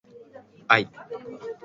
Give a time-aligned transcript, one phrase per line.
[0.69, 0.87] 愛